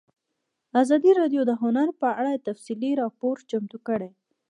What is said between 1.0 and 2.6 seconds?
راډیو د هنر په اړه